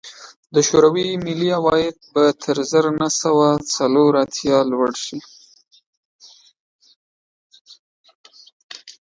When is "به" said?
2.13-2.23